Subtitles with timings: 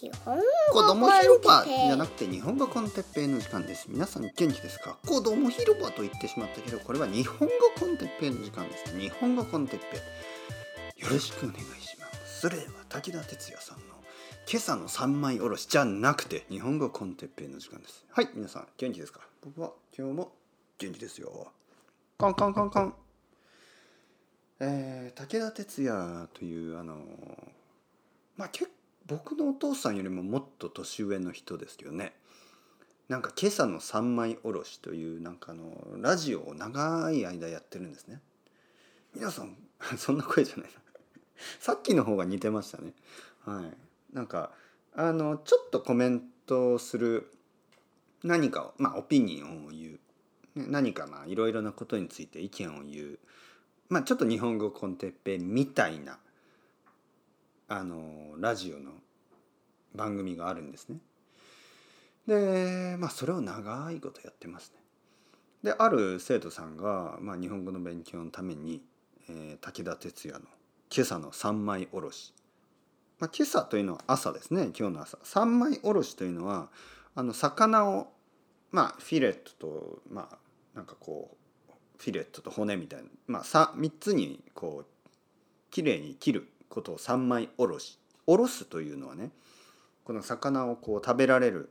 [0.00, 0.38] 日本
[0.70, 3.86] 子供広場じゃなくて日本語コンテッペイの時間です。
[3.88, 4.96] 皆さん元気ですか？
[5.04, 9.86] 子供広場と言ってしまったけどこれは日本語コンテッペイの時間です日本語コンテッペ
[10.96, 11.02] イ。
[11.02, 12.42] よろしくお願いします。
[12.42, 13.84] それは武田鉄矢さんの
[14.48, 18.04] 今朝の三枚おろしじゃなくて日本語コンテッペイの時間です。
[18.12, 19.22] はい皆さん元気ですか？
[19.44, 20.30] 僕は今日も
[20.78, 21.48] 元気ですよ。
[22.18, 22.94] カンカンカンカン。
[24.60, 26.98] えー、武田鉄矢というあの
[28.36, 28.70] まあ結
[29.08, 32.12] 僕のお父さんよりももっと年上の人ですよね。
[33.08, 38.20] なんか今朝の三枚おろしというなんかのラジオを長い間やってるんですね。
[39.14, 39.56] 皆さん
[39.96, 40.80] そんな声じゃないな。
[41.58, 42.92] さっきの方が似てましたね。
[43.46, 44.14] はい。
[44.14, 44.52] なんか
[44.92, 47.32] あのちょっとコメントする
[48.22, 49.98] 何かをまあオピニオンを言
[50.54, 50.58] う。
[50.58, 53.18] ね何かまあいろいろなことについて意見を言う。
[53.88, 56.18] まあちょっと日本語コンテッペみたいな
[57.68, 58.92] あのラジオの
[59.94, 60.98] 番組があるんですね。
[62.26, 64.82] でまあそれを長いことやってますね。
[65.62, 68.82] である生徒さんが、まあ、日本語の勉強のために、
[69.28, 70.46] えー武田鉄矢の
[70.94, 72.32] 「今朝の三枚おろし」
[73.18, 76.70] まあ、今朝というのは朝ですね今日の朝三枚おろしというのは
[77.14, 78.12] あの魚を
[78.70, 80.38] まあフィレットとまあ
[80.74, 81.36] なんかこ
[81.68, 87.98] うフィレットと骨みたいな、まあ、さ3つにこうきれいに切ることを三枚おろし。
[88.26, 89.30] おろすというのはね
[90.04, 91.70] この魚をこう食べられる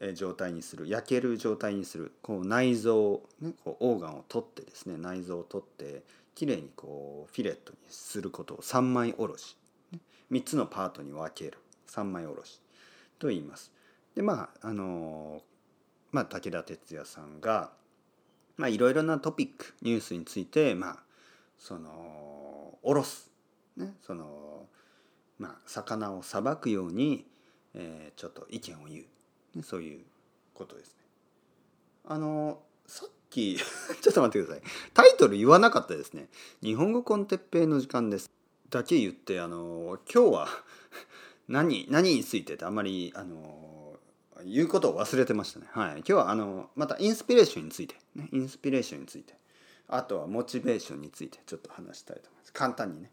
[0.00, 6.02] えー状態にする焼ける状態にするこう内臓、ね、こうオーガンを取ってですね内臓を取って
[6.34, 9.56] きれいにこうフィレットにすることを三枚おろし、
[10.32, 11.58] 3つのパートに分ける。
[11.86, 12.60] 三枚おろし。
[13.18, 13.70] と言います。
[14.16, 15.42] でまああの
[16.10, 17.72] まあ、武田鉄矢さんが
[18.56, 20.96] まあいろいろなトピックニュースについてまあ
[21.58, 23.30] そのおろす、
[23.76, 24.66] ね、その
[25.38, 27.26] まあ魚をさばくように、
[27.74, 29.04] えーちょっと意見を言う、
[29.56, 30.04] ね、そういう
[30.54, 31.04] ことですね。
[32.06, 33.56] あのさっき
[34.00, 36.28] ちょっと待ってくださいタイトル言わなかったですね
[36.62, 38.30] 「日本語コンテッペイの時間です」
[38.70, 40.48] だけ言ってあの今日は
[41.48, 43.98] 何何についてってあんまりあの
[44.44, 45.68] 言うことを忘れてましたね。
[45.70, 49.34] はい、今日はあのまたインスピレーションについて、ね、インスピレーションについて
[49.88, 52.52] あとはモチベーションについてちょっと話したいと思います。
[52.52, 53.10] 簡単にね。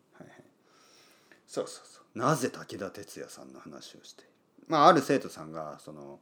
[1.52, 2.18] そうそうそう。
[2.18, 4.32] なぜ武田鉄矢さんの話をしている？
[4.70, 6.22] まあある生徒さんがその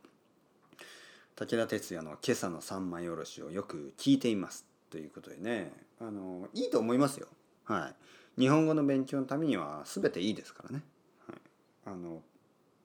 [1.35, 7.27] 武田鉄矢の「今朝の三枚おろし」をよく聞いていますということでねあのいいと思いますよ。
[7.65, 7.93] は
[8.37, 10.83] い、日本語の勉強のためには全ていいですからね。
[11.27, 11.37] はい、
[11.85, 12.23] あの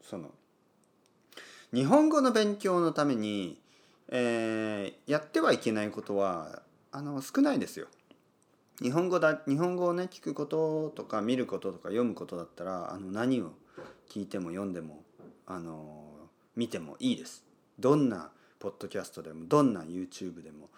[0.03, 0.31] その
[1.73, 3.59] 日本語の勉強のために、
[4.09, 6.63] えーやってはいけないことは
[6.93, 7.89] あの少ないですよ。
[8.83, 13.53] 日本語だ日本語をね聞くこととか見ることとか読むことだったらあの何を
[14.11, 15.03] 聞いても読んでも
[15.47, 16.05] あの
[16.57, 17.45] 見てもいいです。
[17.79, 20.71] どんなポッドキャストでもどんな YouTube でも、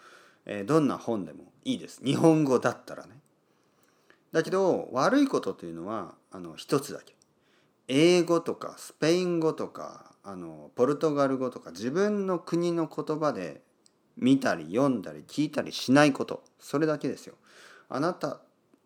[0.45, 2.01] えーどんな本でもいいです。
[2.03, 3.13] 日本語だったらね。
[4.31, 7.15] だけど悪いことというのはあの一つだけ。
[7.87, 13.61] 英語とかスペイン語とかあのポルトガル語とか自分の国の言葉で
[14.17, 17.35] 見たり読んだり聞いたりしないことそれだけですよ。
[17.89, 18.39] あなた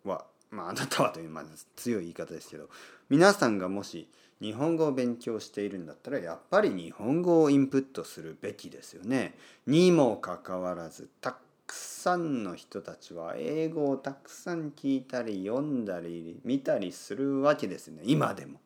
[0.03, 1.43] はまああなたはというまあ
[1.75, 2.69] 強い言い方ですけど
[3.09, 4.07] 皆さんがもし
[4.41, 9.35] 日本語を勉強しているんだったらやっぱり日本語をインプットするべきですよね。
[9.67, 18.59] にもかかわらずたくさんの人たちは英語をたくさん聞いたり読んだり見たりするわけですね今でも。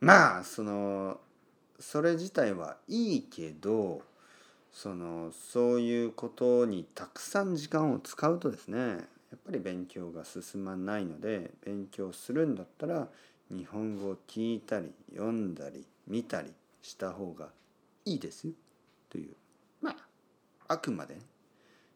[0.00, 1.20] まあその
[1.78, 4.02] それ自体はいいけど
[4.74, 8.96] そのそういうことにたくさん時間を使うとですねや
[9.36, 13.06] っぱり勉強が進まないので勉強するんだったら
[13.50, 16.52] 日本語を聞いたり読んだり見たり
[16.82, 17.48] した方が
[18.04, 18.52] いいですよ
[19.08, 19.34] という
[19.80, 19.96] まあ
[20.74, 21.20] あくまでね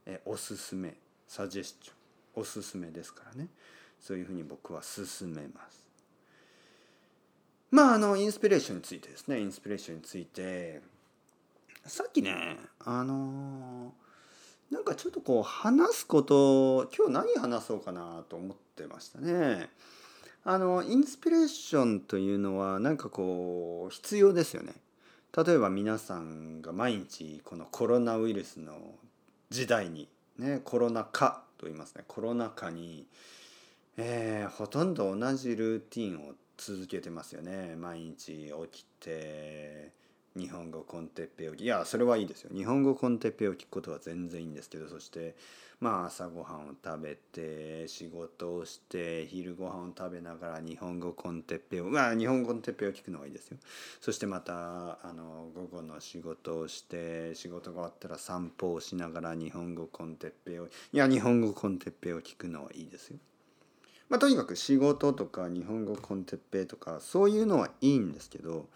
[0.07, 0.95] えおすすめ
[1.27, 1.93] サジェスチョ
[2.39, 3.49] ンおすすめですからね
[4.01, 5.89] そういうふうに僕は勧めます。
[7.73, 10.81] まああのインスピレーションについてですねインスピレーションについて
[11.89, 13.93] さっきねあの
[14.71, 19.71] なんかちょっとこう話すこと今日何話そうかなと思ってましたね。
[20.45, 24.75] あのインスピレーションというのはなんかこう必要ですよね。
[25.37, 28.95] 例えば皆さんが毎日このコロナウイルスの
[29.51, 30.09] 時代に
[30.39, 33.07] ねコロナ禍と言いますねコロナ禍に、
[33.97, 39.93] えーほとんど同じルーティンを続けてますよね毎日起きて
[40.39, 42.51] 日本語コンテッペをいやそれはいいですよ。
[42.55, 45.35] 日本語コンテッペを聞くことは全然いいんですけどそして
[45.81, 53.59] まあ朝ごはんを食べて仕事をして昼ごはんを食べながら日本語コンテッペをまあ日本語コンテッペを聞くのがいいですよ。
[54.01, 63.19] そしてまたあの午後の仕事をして仕事が終わったら散歩をしながら日本語コンテッペをいや日本語コンテッペを聞くのはいいですよ。
[64.09, 68.67] まあとにかく仕事とか日本語コンテッペとかそういうのはいいんですけど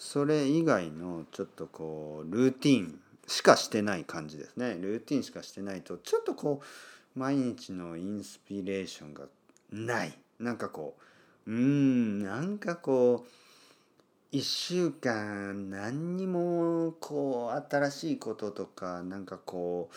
[0.00, 4.78] それ以外のちょっとこうルーティンしかしてない感じですね。
[4.80, 6.62] ルーティンしかしてないとちょっとこ
[7.14, 9.26] う毎日のインスピレーションが
[9.70, 10.18] ない。
[10.38, 10.96] なんかこ
[11.46, 13.26] ううんなんかこ
[14.32, 19.90] う1週間何にもこう新しいこととかなんかこ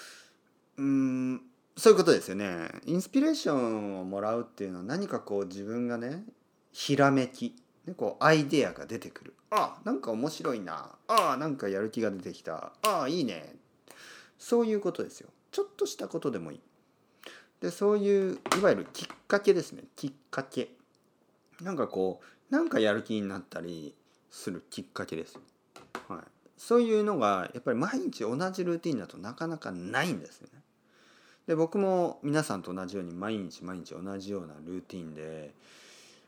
[0.77, 1.41] ううん
[1.77, 2.67] そういうことですよね。
[2.85, 6.25] インスピレーションをもらうっていうのは何かこう自分がね
[6.73, 7.55] ひらめき。
[7.85, 9.33] ね、こうアイデアが出てくる。
[9.51, 10.89] あなんか面白いな。
[11.07, 12.73] あなんかやる気が出てきた。
[12.83, 13.55] あいいね。
[14.37, 15.29] そういうことですよ。
[15.51, 16.61] ちょっとしたことでもいい。
[17.61, 19.83] でそういういわゆるきっかけですね。
[19.95, 20.69] きっかけ。
[21.61, 23.95] なんかこうなんかやる気になったり
[24.29, 25.39] するきっかけです、
[26.07, 26.19] はい、
[26.57, 30.59] そういうのがやっぱり毎日同じルーティンだとなかなかないんですよね。
[31.47, 35.53] で僕も皆さんと同じように毎日毎日同じようなルーティンで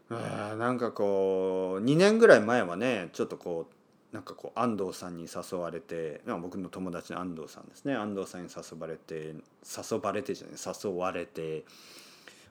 [0.10, 3.76] あなんかこう2年ぐらい前はねちょっとこう
[4.16, 7.96] なんかこう安藤さんに誘われて僕の友達の安藤さんですね。
[7.96, 9.34] 安藤さんに誘われて
[9.66, 11.66] 誘われてじゃない誘われて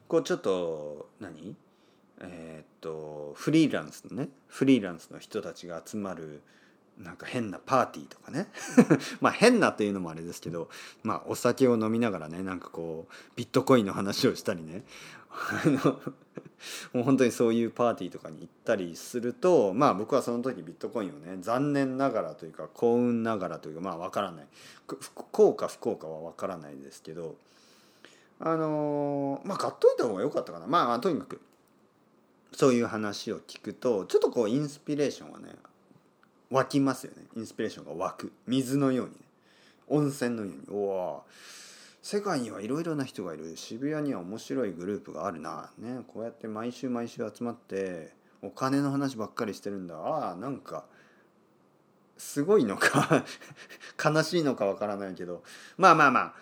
[0.07, 1.55] こうちょっと何？
[2.19, 6.41] えー、っとフリーランスのねフリーランスの人たちが集まる
[6.97, 8.47] なんか変なパーティーとかね。
[9.19, 10.69] まあ変なっていうのもあれですけど
[11.03, 14.83] まあお酒を飲みながらねなんかこうビットコインの話をしたりね。
[15.65, 15.99] あの
[16.93, 24.47] もう本当にそういうパーティーとかに行ったりするとまあ僕はその時ビットコインをね残念ながらというか幸運ながらというかまあ分からない。
[24.87, 27.35] 幸か不幸かは分からないですけど
[28.39, 30.67] あのまあ買っといた方が良かったかな。
[30.67, 31.41] まあとにかく
[32.53, 35.49] そういう話を聞くとちょっとこうインスピレーションはね
[36.49, 37.23] 湧きますよね。
[37.35, 38.31] インスピレーションが湧く。
[38.47, 39.19] 水のようにね。
[39.87, 40.61] 温泉のように。
[40.69, 41.23] おお
[42.05, 43.57] 世界にはいろいろな人がいる。
[43.57, 48.13] 渋谷には面白いグループがあるな、ね、こうやって毎週毎週集まって
[48.43, 49.95] お金の話ばっかりしてるんだ。
[49.97, 50.85] ああなんか
[52.15, 53.25] すごいのか。
[54.05, 55.41] 悲しいのかわからないけど。
[55.77, 56.35] まあまあまあ。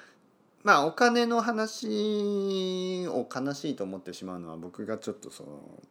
[0.64, 5.82] まあお金の話を悲しいと思ってしまうのは僕がちょっとその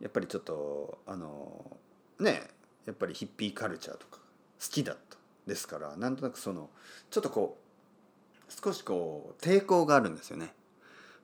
[0.00, 1.78] やっぱりちょっとあの
[2.18, 2.50] ね
[2.86, 4.18] やっぱりヒッピーカルチャーとか
[4.60, 5.16] 好きだった
[5.46, 6.70] ですからなんとなくその
[7.10, 7.69] ちょっとこう
[8.50, 10.52] 少しこう抵抗があるんですよね。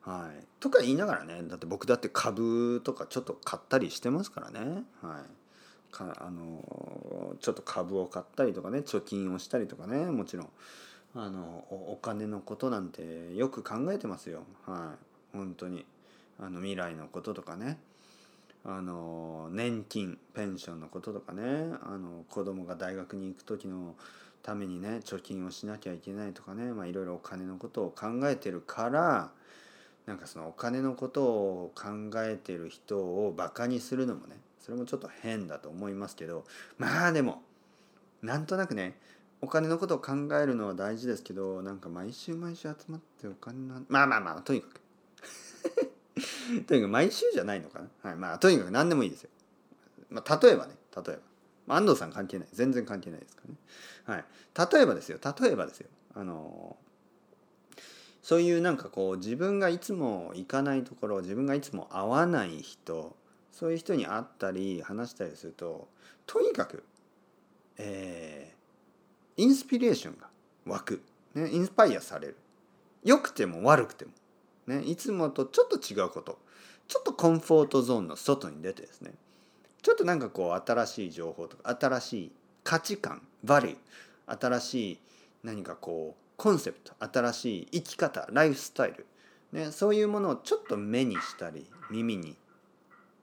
[0.02, 5.20] はい、とか言いながらねだって僕だって株とかちょっと買ったりしてますからね、は
[5.90, 10.48] い、かあのちょっと株を買ったりとかね貯金をしたりとかねもちろん。
[11.18, 14.42] あのお金のことなんてよく考えてますよ。
[14.66, 14.94] は
[15.32, 15.36] い。
[15.36, 15.86] 本当に。
[16.38, 17.78] あの未来のこととかね。
[18.66, 21.42] あの年金ペンションのこととかね。
[21.82, 23.94] あの子供が大学に行く時の
[24.46, 29.32] ためにね貯金をしなきゃいけないとかねいろいろお金のことを考えてるから
[30.06, 31.88] なんかそのお金のことを考
[32.22, 36.44] えてる人をバカにするのもねそれもちょっと変だと思いますけど
[36.78, 37.42] まあでも
[38.22, 38.96] なんとなくね
[39.42, 44.80] お金のことを考えるのは大事ですけどなんか毎週毎週集まってお金なまあまあまあとにかく。
[46.66, 47.88] とにかく毎週じゃないのかな。
[48.10, 49.30] はいまあとにかく何でもいいですよ、
[50.08, 51.36] まあ、例えばね例えば。
[51.68, 52.48] 安藤さん関係ない。
[52.52, 53.56] 全然関係ないですからね、
[54.06, 54.24] はい、
[54.72, 55.18] 例えばですよ。
[55.40, 55.88] 例えばですよ。
[56.14, 56.76] あの
[58.22, 63.14] そういうなんかこう自分がいつも行かないところ自分がいつも会わない人
[63.52, 65.88] そういう人に会ったり話したりすると
[66.26, 66.82] とにかく、
[67.78, 70.28] えー、インスピレーションが
[70.66, 71.02] 湧く、
[71.34, 72.36] ね、インスパイアされる。
[73.04, 74.10] 良くても悪くても、
[74.66, 76.38] ね、いつもとちょっと違うこと。
[76.88, 79.12] ちょっとコンフォートゾーンの外に出てですね。
[79.82, 82.32] ちょっとなんかこう新しい情報とか新しい
[82.66, 84.98] 価値観バリュー新しい
[85.44, 89.06] 何かこうコンセプト新しい生き方ライフスタイル、
[89.52, 92.36] ね、そういうものをちょっと目にしたり耳に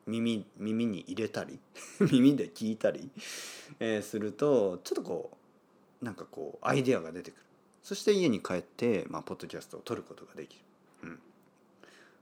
[0.07, 1.59] 耳耳に入れたり
[1.99, 3.11] 耳で聞いたり、
[3.81, 5.37] えー、するとちょっとこ
[6.01, 7.43] うなんかこうアイデアが出てくる。
[7.81, 10.63] そして家に帰って、まあ、ポッドキャストを撮ることができる。
[11.03, 11.19] うん。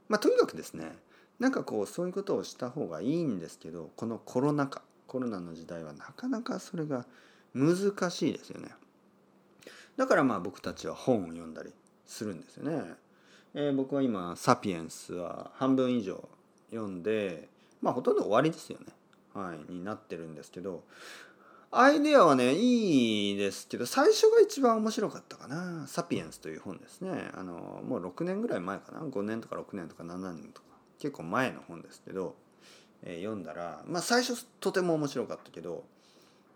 [0.08, 0.98] まあ、とにかくですね
[1.38, 4.82] なんかこうそういうことをした方がいいんですけどこのコロナ禍。
[5.12, 7.04] コロナの時代はなかなかそれが
[7.54, 7.76] 難
[8.10, 8.70] しいですよね。
[9.98, 11.70] だからまあ僕たちは本を読んだり
[12.06, 12.82] するんですよね、
[13.52, 16.26] えー、僕は今「サピエンス」は半分以上
[16.70, 17.50] 読んで
[17.82, 18.86] まあほとんど終わりですよね。
[19.34, 20.82] はいになってるんですけど
[21.70, 27.30] アイデアはねいいですけど最初が一番面白かったかな「サピエンス」という本ですね。
[27.34, 29.00] あのもう6年ぐらい前かな。
[29.00, 30.68] 5年とか6年とか7年とか。
[30.98, 32.36] 結構前の本ですけど、
[33.04, 35.84] え、読んだらまあ最初とても面白かったけど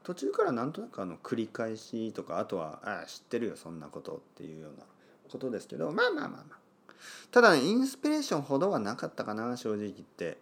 [0.04, 4.84] 途中からなんとなくあの繰り返しとかあとは「ああ知ってるよそんなこと」っていうような
[5.30, 6.92] ことですけどまあまあまあまあ
[7.30, 10.38] ただ、ね、インスピレーションほどはなかったかな正直言って。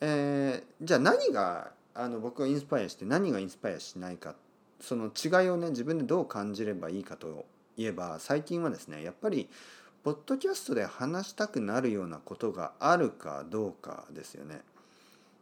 [0.00, 4.34] えー、じゃあ何があの僕がインスパイアして何がインスパイアしないか
[4.80, 9.48] その違いをね自分でどう感じればいいかといえば最近はですねやっぱり
[10.04, 14.60] ポッドキャストで話したくなるようなことがあるかどうかですよね。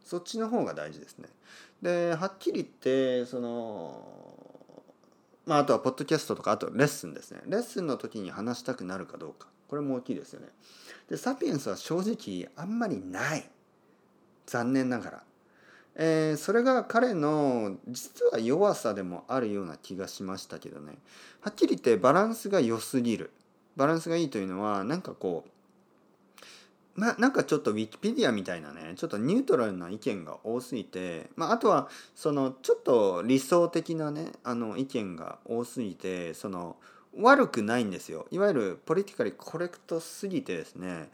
[0.05, 1.27] そっちの方が大事ですね。
[1.81, 4.01] ではっきり言ってその
[5.45, 7.41] まああとはポッドキャストとかあとレッスンですね。
[7.47, 10.47] レッスンの時に話したくなるかどうかこれも大きいですよね。
[11.09, 13.49] でサピエンスは正直あんまりない
[14.45, 15.23] 残念ながら。
[15.97, 20.97] えー、それが彼の実は弱さでもあるような気がしましたけどね
[21.39, 23.31] はっきり言ってバランスが良すぎる
[23.77, 25.49] バランスがいいというのはなんかこう
[26.95, 36.77] まなんかちょっとウィキペディアみたいなねちょっとニュートラルな意見が多すぎて、まあ、あとはそのちょっと理想的なねあの意見が多すぎてその
[37.17, 38.27] 悪くないんですよ。
[38.29, 41.09] いわゆるポリティカリコレクトすぎてですね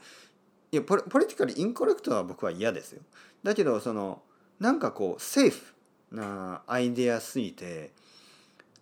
[0.72, 3.02] いやポポリティカリインコレクトは僕は嫌ですよ。
[3.42, 4.22] だけどその
[4.60, 5.74] なんかこうセーフ
[6.12, 7.90] なアイデアすぎて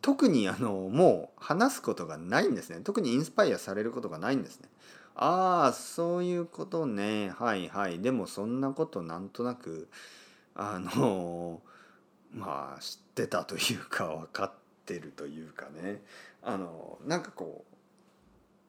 [0.03, 2.81] 特にあのもう話すことがないんですね。
[2.83, 4.69] 特にインスパイアされることがないんですね。
[5.23, 7.31] ああそういうことね。
[7.39, 8.01] はいはい。
[8.01, 9.89] でもそんなことなんとなく
[10.55, 11.61] あの
[12.33, 14.53] まあ知ってたというか分かっ
[14.87, 16.03] てるというかね。
[16.43, 17.67] あのなんかこ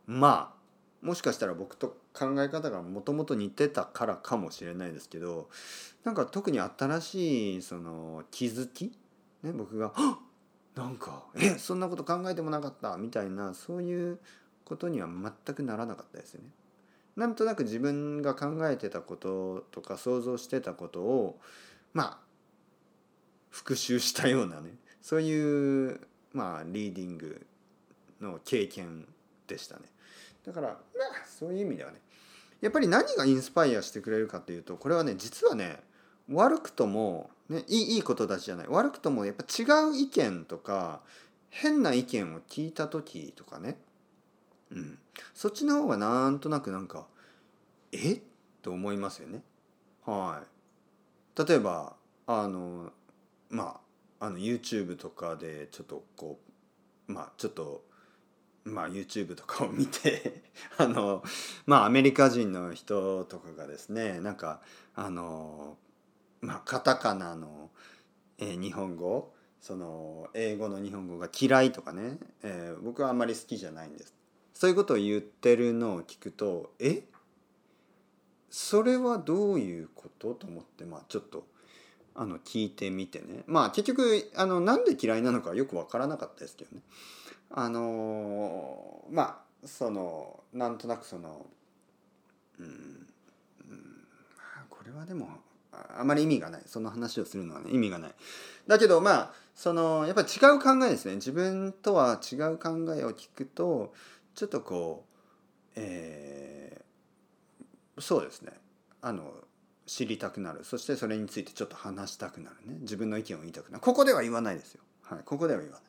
[0.09, 5.47] うまあもしかしたら僕と考え方がもともと似てたからかもしれないですけど
[6.03, 8.91] なんか特に新しいその気づき、
[9.41, 9.93] ね、僕が
[10.75, 14.19] 「なんかえそんなこと考えてもなかった」みたいなそういう
[14.71, 16.47] ことには全くならなかったですよね。
[17.17, 21.37] なんとなく自分が考えてたこととか想像してたことを
[21.93, 22.17] まあ
[23.49, 24.69] 復習したようなね
[25.01, 25.99] そういう
[26.31, 27.45] まあリーディング
[28.21, 29.05] の経験
[29.45, 29.81] でしたね。
[30.45, 30.77] だからまあ
[31.27, 31.99] そういう意味ではね
[32.61, 35.81] やっぱり何がインスパイアしてくれるかっていうとこれはね実はね
[36.31, 41.01] 悪くとも、ね、いいいいことだちじゃない悪くともやっぱ違う意見とか
[41.49, 43.75] 変な意見を聞いた時とかね、
[44.71, 44.97] うん、
[45.33, 47.07] そっちの方がなんとなくなんか
[47.91, 48.21] え？
[48.61, 49.41] と思いますよね。
[50.05, 50.43] は
[51.35, 51.95] い、例えば
[52.27, 52.91] あの
[53.49, 53.79] ま
[54.19, 56.39] ああの YouTube とかでちょっとこ
[57.07, 57.83] うまあちょっと
[58.63, 60.43] まあ、YouTube とかを見て
[60.77, 61.23] あの
[61.65, 64.61] まあアメリカ人の人とかがですねなんか
[64.93, 65.77] あの
[66.41, 67.71] まあカタカナの、
[68.37, 74.20] えー、日本語その英語の日本語が嫌いとかね、えー、僕はあんまり好きじゃないんです。
[74.61, 77.01] そういうことを言ってるのを聞くとえ？
[78.51, 81.47] それはどういうことと思ってまあちょっと
[82.13, 83.43] あの聞いてみてね。
[83.47, 86.83] まあ結局あのなんで嫌いなのかよく分からなかったですけどね。
[87.49, 91.43] あのまあそのなんとなくその
[92.59, 93.07] うん、うん、
[94.69, 95.27] これはでも
[95.71, 96.61] あまり意味がない。
[96.67, 98.11] その話をするのはね意味がない。
[98.67, 101.15] だけどまあそのやっぱり違う考えですね。
[101.15, 103.95] 自分とは違う考えを聞くと
[104.41, 108.53] ちょっとこうえー、そうですね。
[108.99, 109.35] あの
[109.85, 110.63] 知りたくなる。
[110.63, 112.79] そしてそれについてちょっと話したくなるね。
[112.81, 113.81] 自分の意見を言いたくなる。
[113.81, 114.81] ここでは言わないですよ。
[115.03, 115.19] はい。
[115.25, 115.83] ここでは言わない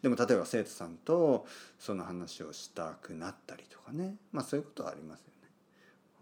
[0.00, 1.46] でも例えば生徒さんと
[1.78, 4.14] その話をしたくなったりとかね。
[4.32, 5.26] まあそういうことはありますよ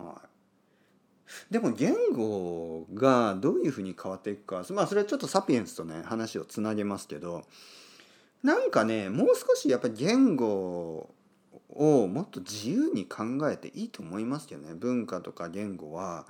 [0.04, 0.11] ね。
[0.11, 0.20] は
[1.50, 4.64] い、でも言語がどういうふうに変わっていくか。
[4.70, 7.44] まあそれはちょっとサピエンスとね話をつなげますけど。
[8.42, 11.12] なんかねもう少しやっぱり言語
[11.71, 16.27] をもっと自由に考えていいと思いますよね文化とか言語は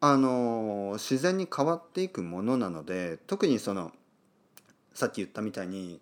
[0.00, 3.92] あの自然に変わっていくものなので特にその
[4.94, 6.00] さっき言ったみたいに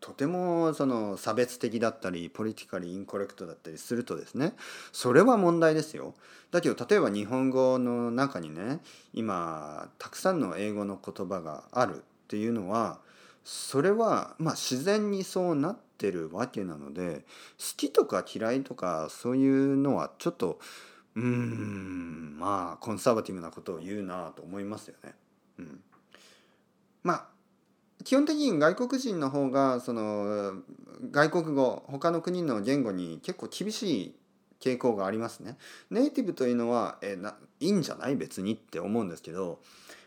[0.00, 4.52] とてもその差別的だったりポリティカリインコレクトだったりするとですね
[4.92, 6.14] それは問題ですよ。
[6.50, 8.80] だけど例えば日本語の中にね
[9.14, 12.98] 今たくさんの英語の言葉があるっていうのは
[13.44, 17.24] それはまあ自然にそうなってるわけなので
[17.58, 20.58] 好きとか嫌いとかそういうのはちょっと
[21.14, 25.14] うんまあコンサバティブなことを言うなと思いますよね。
[25.58, 25.80] うん、
[27.02, 27.26] まあ
[28.02, 30.54] 基本的に外国人の方がその
[31.10, 34.14] 外国語他の国の言語に結構厳しい
[34.60, 35.58] 傾向がありますね。
[35.90, 38.16] ネイティブというのはえないいんじゃない？
[38.16, 39.60] 別にって思うんですけど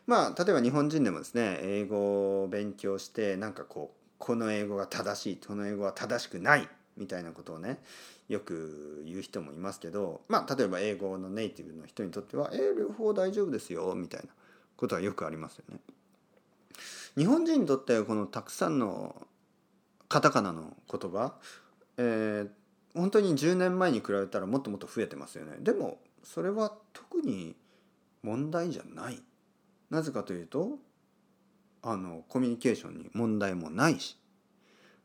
[0.07, 7.79] まあ例えば日本人でもですね英語を勉強してなんかこうこの英語が正しいこの英語は正しくないみたいなことをね
[8.27, 14.29] よく言う人もいますけどまあ例えば英語のネイティブの人にとっては「えー、両方大丈夫ですよ」みたいな
[14.75, 15.79] ことはよくありますよね。
[17.17, 19.27] 日本人にとってはこのたくさんの
[20.07, 21.33] カタカナの言葉、
[21.97, 22.49] えー、
[22.93, 25.57] 本当に10年前に比べたらもっともっと増えてますよね。
[25.59, 27.55] でもそれは特に
[28.21, 29.21] 問題じゃない。
[29.89, 30.79] なぜかというと
[31.81, 34.17] あのコミュニケーションに問題もないし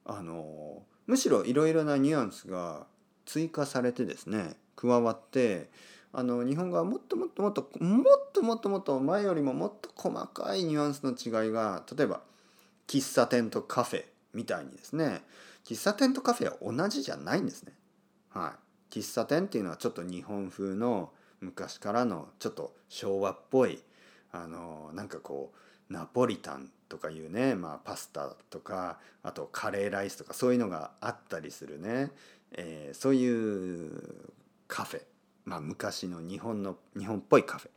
[0.05, 2.87] あのむしろいろいろなニュアンスが
[3.25, 5.71] 追加されてですね加わって
[6.13, 12.21] あの日本語はもっともっともっともっともっともっと前よりももっと細かいニュアンスの違いが例えば
[12.87, 15.23] 喫茶店とカフェみたいにですね
[15.65, 17.73] 喫茶店とカフェは同じじゃないんですね。
[18.31, 18.57] は
[18.91, 23.83] い、喫茶店っていうのはちょっと日本風の昔からのちょっと昭和っぽい
[24.33, 25.53] あのなんかこ
[25.91, 32.11] うナポリタンとかいうね、まあ、パスタとかあとカレーライスとかそういうのがあったりするね、
[32.53, 34.31] えー、そういう
[34.69, 35.03] カフェ、
[35.45, 37.71] まあ、昔の日本の日本っぽいカフェ、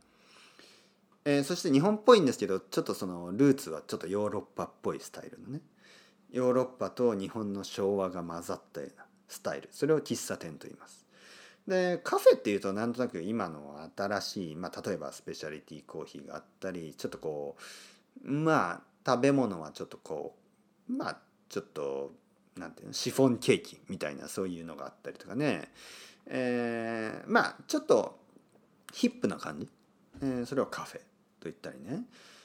[1.25, 5.62] えー、そして日本っぽいんですけどちょっとそのルーツはちょっとヨーロッパっぽいスタイルのね。
[6.31, 9.69] ヨーロッパと日本の昭和が混ざったようなスタイル。
[9.71, 11.04] それを喫茶店と言います。
[11.67, 17.55] でカフェっていうとなんとなく今の新しい、まあ、例えばスペシャリティコーヒーがあったりちょっとこ
[18.24, 20.36] うまあ食べ物はちょっとこ
[20.89, 21.17] うまあ
[21.50, 22.12] ちょっと
[22.57, 25.72] なんていうのシフォンケーキみたいなそういうのがあったりとかね、
[26.27, 28.17] えー、まあちょっと
[28.93, 29.67] ヒップな感じ、
[30.22, 31.03] えー、それをカフェと
[31.43, 32.03] 言ったりね。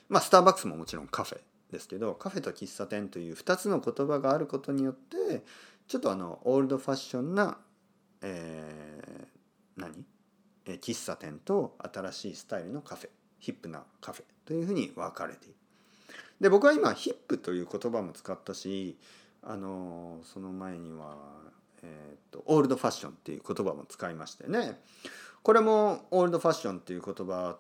[0.09, 5.45] まあスターバックスももちろんカフェですけどカフェと喫茶店という2つの言葉があることによって
[5.87, 7.59] ちょっとあのオールドファッションな、
[8.23, 10.05] えー、何、
[10.67, 13.09] えー、喫茶店と新しいスタイルのカフェ
[13.39, 15.55] ヒップなカフェというふうに分かれている。
[16.41, 18.97] で僕は今ヒップという言葉も使ったし
[19.43, 21.17] あのその前には、
[21.83, 24.81] えーと、オールドファッションっていう言葉も使いましてね
[25.43, 27.59] これもオールドファッションっていう言葉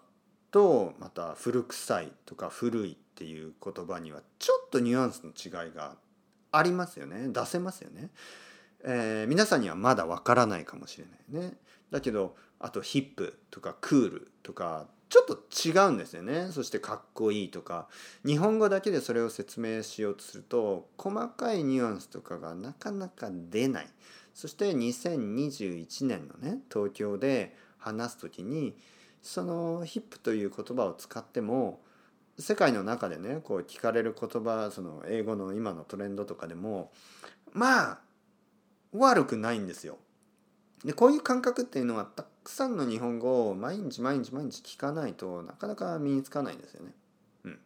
[0.50, 5.96] とまた古臭いとか古いっていう言葉にはちょっとニュアンスの違いが
[6.52, 8.10] ありますよね出せますよね。
[8.84, 11.54] えー、皆さんにはまだわからないかもしれないね。
[11.90, 15.38] だけどあとヒップとかクールとかちょっと
[15.68, 16.48] 違うんですよね。
[16.52, 17.88] そしてかっこいいとか。
[18.24, 23.88] 日本語だけでそれを説明しようとすると細かいニュアンスとかがなかなか出ない。
[24.34, 28.76] そして2021年のね東京で話す時に
[29.20, 31.80] そのヒップという言葉を使っても
[32.38, 36.90] 世界の中でねこう聞かれる言葉その英語の今のトレンドとかでも
[37.52, 37.98] まあ
[38.92, 39.98] 悪くないんですよ。
[40.84, 46.92] でこういう感覚っていうのはたくさんの日本語を毎日毎日毎日聞かないとなかなか身につかないんですよね。
[47.44, 47.58] うん、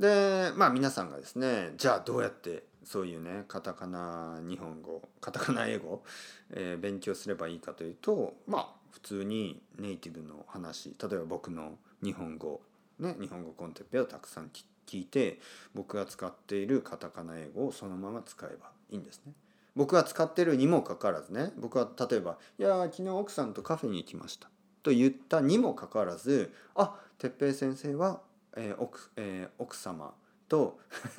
[0.00, 6.02] でまあ皆さんがですねじゃあどうやってそういうねカタカナ日本語カタカナ英語、
[6.50, 12.62] えー、勉強すればいいかというとまあ普通にネイティブの話例えば僕の日本語
[12.98, 14.50] ね日本語コンテッペをたくさん
[14.86, 15.38] 聞いて
[15.74, 19.32] 僕が使っているカタカナ英語をそのまま使えばいいんですね。
[19.76, 24.48] 僕が使ってるにもかかわらずね僕は例えば「いや昨日奥さんとカフェに行きました」
[24.82, 28.20] と言ったにもかかわらず「あ哲平先生は、
[28.56, 30.14] えー奥えー、奥様
[30.48, 30.78] と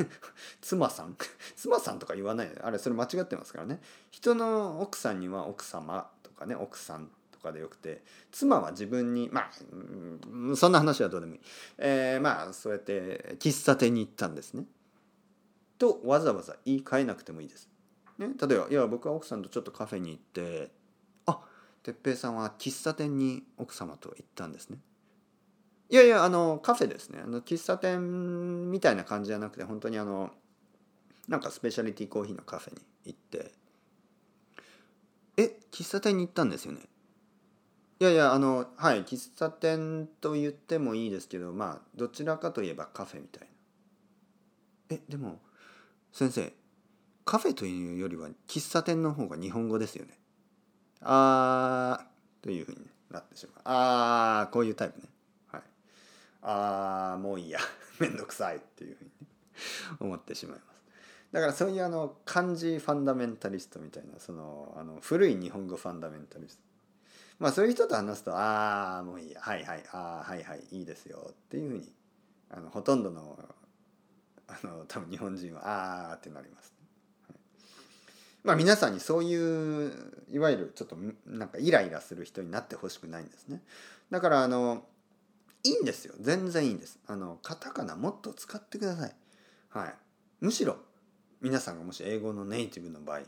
[0.62, 1.16] 妻さん？
[1.56, 3.82] 妻さんとか言わないあれそれ間違ってますからね。
[4.12, 9.52] 人の奥さんには奥様とかね奥さんとかでよくて妻は自分にまあ、
[10.32, 11.42] うん、そんな話はどうでもいい、
[11.78, 14.66] えー、まあそうやって喫茶店に行ったんですね。
[15.78, 17.70] とわざわざ言い換えなくてもいいです。
[18.18, 20.72] ね、例えば「いや僕は奥さんとちょっとカフェに行って
[21.26, 21.40] あ
[21.84, 24.80] 哲平さんは喫茶店に奥様と行ったんですね」
[25.90, 27.22] いやいやあのカフェですね。
[27.24, 30.32] あの喫茶店みたいな感じじゃなくて本当にあの
[31.30, 33.52] なんかスペシャリティコーヒーのカフェに行って
[35.38, 36.82] 「え喫茶店に行ったんですよね」
[38.00, 43.48] いやいやあのはい喫茶店と言ってもいいですけどまあどちらかといえばカフェみたい
[44.90, 44.96] な。
[44.98, 45.40] えでも
[46.12, 46.54] 先生
[47.28, 50.18] カフェというよりは喫茶店の方が日本語ですよね。
[51.02, 52.78] あーというふうに
[53.12, 53.62] なってしまう。
[53.66, 55.10] あーこういうタイプね。
[55.52, 55.62] はい。
[56.42, 57.60] あーもういいや。
[58.00, 59.12] めんどくさいっていうふうに、
[60.00, 60.68] 思ってしまいます。
[61.34, 66.64] だからそういうあの漢字ファンダメンタリストみたいなそのあの古い日本語ファンダメンタリスト。
[67.40, 71.94] まあそういう人と話すと「ああもういいやはいはいああはいはいいいですよ」っていうふうに
[72.50, 73.38] あのほとんどの
[74.48, 76.77] あの多分日本人は「ああ」ってなります。
[78.48, 79.92] まあ皆さんにそういう
[80.32, 83.62] いわゆるちょっとなんかイライラする人になってほしくないんですね。
[84.10, 84.86] だからあの
[85.66, 86.16] いいんですよ。
[86.22, 86.98] 全然いいんです。
[87.08, 89.16] あのカタカナもっと使ってください。
[89.68, 89.94] はい。
[90.40, 90.78] むしろ
[91.42, 93.20] 皆さんがもし英語のネイティブの場合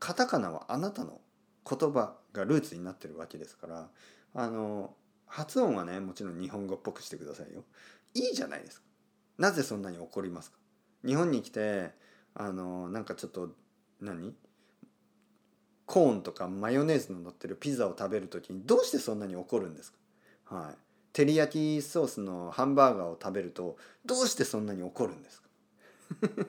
[0.00, 1.20] カタカナはあなたの
[1.64, 3.88] 言葉がルーツになってるわけですから
[4.34, 4.92] あの
[5.26, 7.62] 発音はねもちろん日本語っぽくしてくださいよ。
[8.14, 8.86] いいじゃないですか。
[9.38, 10.58] なぜそんなに怒りますか。
[11.06, 11.92] 日本に来て
[12.34, 13.50] あのなんかちょっと
[14.00, 14.34] 何？
[15.88, 19.90] コーンとかマヨネーズの乗ってるピザを食べる時にどうしてそんなに怒るんです
[20.44, 20.54] か？
[20.54, 20.76] はい。
[21.14, 25.48] 照り焼きソースのハンバーガーを食べるとどうしてそんなに怒るんですか？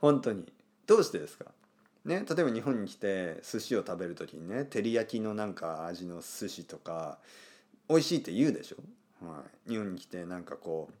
[0.00, 0.44] 本当に。
[0.86, 1.46] どうしてですか？
[2.04, 7.18] ね、例えば日本に来て寿司を食べる時にね照り焼きのなんか味の寿司とか
[7.88, 8.76] 美味しいって言うでしょ、
[9.26, 10.94] はい、日本に来てなんかこう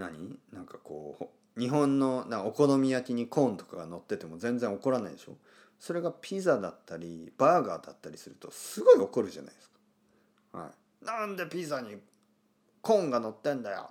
[0.00, 0.36] 何？
[0.52, 1.24] なんかこう
[1.58, 5.36] 日本のなお好み焼きにコーンとかが乗ってても全然怒らないでしょ？
[5.78, 9.70] それがピザだったりバーガーだったりするとすごい怒るじゃないです
[10.52, 10.58] か。
[10.58, 10.70] は
[11.02, 11.96] い、なんでピザに
[12.80, 13.90] コーンが乗ってんだよ？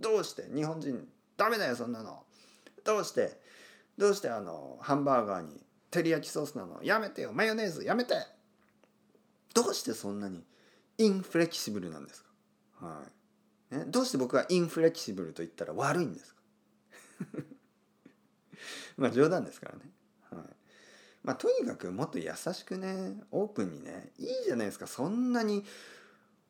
[0.00, 0.44] どうして？
[0.54, 2.24] 日本人ダメだよそんなの。
[2.84, 3.40] どうして？
[3.96, 4.28] どうして？
[4.30, 5.60] あのハンバーガーに
[5.90, 6.82] 照り焼きソースなの？
[6.82, 7.32] やめてよ。
[7.32, 7.84] マヨネーズ。
[7.84, 8.14] やめて！
[9.54, 10.42] どうしてそんなに
[10.98, 12.24] インフレキシブルなんです
[12.80, 12.86] か？
[12.86, 13.02] は
[13.72, 16.40] い、ね、どうして僕はインフレキシブルと言ったら悪いんですか？
[18.96, 19.90] まあ冗談ですからね。
[20.30, 20.40] はい、
[21.22, 24.86] まあとにかくもっと優しくねオープンにねいいじゃないですか。
[24.86, 25.64] そんなに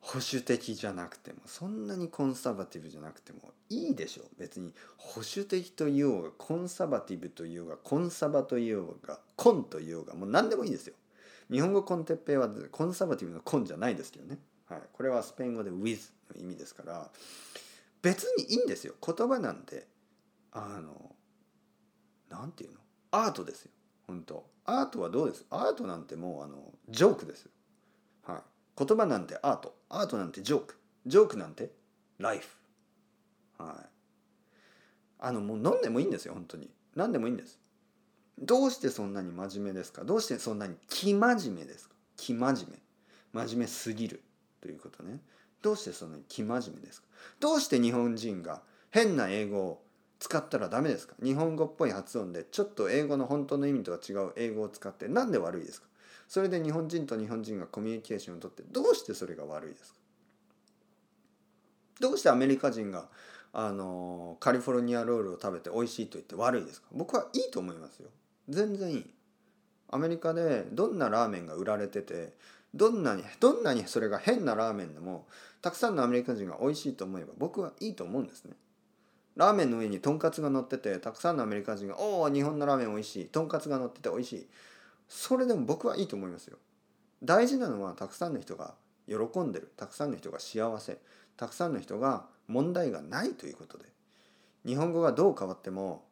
[0.03, 10.95] 保守的じゃなくてもそんなにコンサバティブじゃなくてもいいでしょ別に保守的と言おうがコンサバティブと言おうがコンサバと言おうがコンと言おうがもう何でもいいですよ。
[11.49, 17.09] 日本語コンテッペイはコンサバティブのコンじゃないですけどね、はい、これはスペイン語で with の意味ですから
[18.01, 18.95] 別にいいんですよ。
[19.05, 19.87] 言葉なんて
[20.53, 21.15] あの
[22.29, 22.79] 何て言うの？
[23.11, 23.71] アートですよ。
[24.07, 24.45] 本当。
[24.65, 25.45] アートはどうです？
[25.49, 27.47] アートなんてもうあのジョークです
[28.25, 28.41] はい。
[28.77, 29.75] 言葉なんてアート。
[29.89, 30.77] アートなんてジョーク。
[31.05, 31.71] ジョークなんて
[32.19, 32.47] ライフ。
[33.57, 33.85] はい。
[35.19, 36.69] あのもう飲んでもいいんですよ本当に。
[36.95, 37.59] 何でもいいんです。
[38.39, 40.03] どうしてそんなに真面目ですか？
[40.03, 41.95] どうしてそんなに生真面目ですか？
[42.17, 42.79] 生真面
[43.33, 43.41] 目。
[43.45, 44.23] 真面目すぎる。
[44.61, 45.19] ということね。
[45.61, 47.07] どうしてそんなに生真面目ですか？
[47.39, 48.61] どうして日本人が
[48.91, 49.82] 変な英語を
[50.23, 51.15] 使ったらダメですか？
[51.21, 55.87] 日本語っぽい発音でちょっと英語の本当の意味とは違う英語を使って何で悪いですか？
[56.29, 59.99] それで日本人と日本人がコミュニケーションをとってどうしてそれが悪いですか？
[61.99, 63.09] どうしてアメリカ人が
[63.51, 66.87] あのカリフォルニアロールを食べて美味しいと言って悪いですか？
[66.93, 68.07] 僕はいいと思いますよ。
[68.47, 69.05] 全然いい。
[69.89, 72.33] アメリカでどんなラーメンが売られてて
[72.73, 75.27] どんなにどんなにそれが変なラーメンでも
[75.61, 78.53] たくさんのアメリカ人が美味しいと思えば僕はいいと思うんですね。
[79.35, 84.47] ラーメンの上にとんかつが乗っててたくさんのアメリカ人が「おお日本のラーメン美味しいとんかつが乗ってて美味しい」
[85.09, 86.57] それでも僕はいいと思いますよ。
[87.23, 88.75] 大事なのはたくさんの人が
[89.07, 90.99] 喜んでるたくさんの人が幸せ
[91.37, 93.85] たくさんの人が問題がないということで
[94.65, 96.05] 日本語がどう変わっても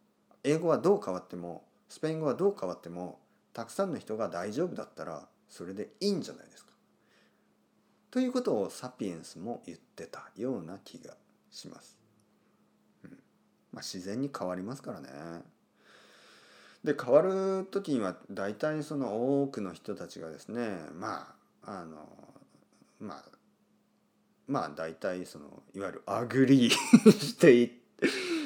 [0.43, 3.19] 英語はどう変わってもスペイン語はどう変わっても
[3.53, 6.71] たくさんの人が大丈夫だったらそれでいいんじゃないですか。
[8.09, 11.15] ということをサピエンスも言ってたような気が
[11.49, 12.00] します。
[13.73, 15.09] まあ、自然に変わりますからね。
[16.83, 22.09] で変わる時には大体その多くの人たちがですねまああの
[22.99, 23.23] まあ
[24.47, 26.71] まあ大体そのいわゆる agree
[27.11, 27.81] していって。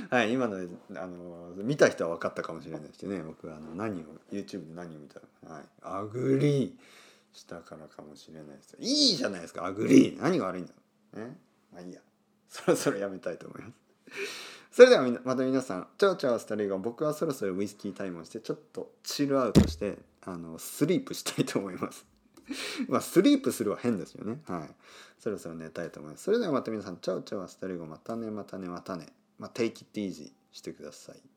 [0.09, 10.21] はい、今のあの見た人は分かったかもしれないですね僕あの何を YouTube で何を見たのはい、 agree したからかもしれないですいいじゃないですか agree。
[10.21, 10.73] 何が悪いんだ。
[11.13, 11.37] ろうね。
[11.73, 11.99] まあいいや。
[12.47, 13.73] そろそろやめたいと思います。
[14.75, 22.05] それではまた皆さん、 ciao ciao hasta luego 僕はそろそろウイスキータイムをして、ちょっと chill out して、あの、 sleep したいと思います。
[22.89, 24.41] まあ、 sleep するは変ですよね。
[24.45, 24.75] はい。
[25.17, 26.25] そろそろ寝たいと思います。
[26.25, 29.13] それではまた皆さん、 ciao ciao hasta luego またね、またね、またね。
[29.39, 31.34] まあ、take it easy してください。